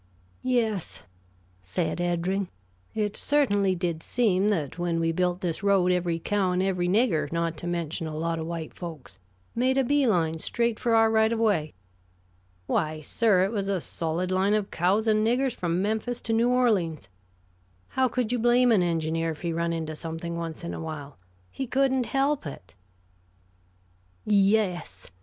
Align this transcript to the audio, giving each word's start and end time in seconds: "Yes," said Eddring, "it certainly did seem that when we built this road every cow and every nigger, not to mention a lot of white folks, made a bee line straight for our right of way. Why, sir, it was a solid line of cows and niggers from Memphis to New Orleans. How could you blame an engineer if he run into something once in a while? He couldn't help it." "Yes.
"Yes," 0.41 1.03
said 1.61 1.99
Eddring, 2.01 2.47
"it 2.95 3.15
certainly 3.15 3.75
did 3.75 4.01
seem 4.01 4.47
that 4.47 4.79
when 4.79 4.99
we 4.99 5.11
built 5.11 5.41
this 5.41 5.61
road 5.61 5.91
every 5.91 6.17
cow 6.17 6.53
and 6.53 6.63
every 6.63 6.87
nigger, 6.89 7.31
not 7.31 7.55
to 7.57 7.67
mention 7.67 8.07
a 8.07 8.15
lot 8.15 8.39
of 8.39 8.47
white 8.47 8.73
folks, 8.73 9.19
made 9.53 9.77
a 9.77 9.83
bee 9.83 10.07
line 10.07 10.39
straight 10.39 10.79
for 10.79 10.95
our 10.95 11.11
right 11.11 11.31
of 11.31 11.37
way. 11.37 11.75
Why, 12.65 12.99
sir, 13.01 13.43
it 13.43 13.51
was 13.51 13.67
a 13.67 13.79
solid 13.79 14.31
line 14.31 14.55
of 14.55 14.71
cows 14.71 15.07
and 15.07 15.23
niggers 15.23 15.55
from 15.55 15.83
Memphis 15.83 16.19
to 16.21 16.33
New 16.33 16.49
Orleans. 16.49 17.07
How 17.89 18.07
could 18.07 18.31
you 18.31 18.39
blame 18.39 18.71
an 18.71 18.81
engineer 18.81 19.29
if 19.29 19.41
he 19.41 19.53
run 19.53 19.71
into 19.71 19.95
something 19.95 20.35
once 20.35 20.63
in 20.63 20.73
a 20.73 20.81
while? 20.81 21.19
He 21.51 21.67
couldn't 21.67 22.07
help 22.07 22.47
it." 22.47 22.73
"Yes. 24.25 25.11